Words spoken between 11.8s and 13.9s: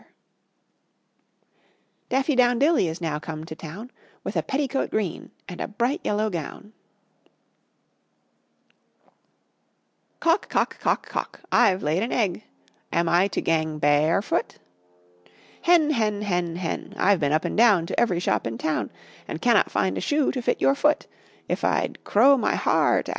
laid an egg, Am I to gang